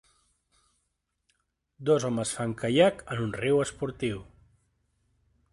Dos 1.91 2.07
homes 2.09 2.33
fan 2.39 2.57
caiac 2.63 3.07
en 3.17 3.23
un 3.27 3.39
riu 3.43 3.63
esportiu. 3.67 4.27